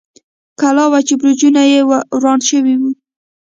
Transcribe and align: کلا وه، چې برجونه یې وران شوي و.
کلا 0.59 0.85
وه، 0.91 0.99
چې 1.07 1.13
برجونه 1.21 1.61
یې 1.71 1.79
وران 2.13 2.39
شوي 2.49 2.75
و. 2.79 2.81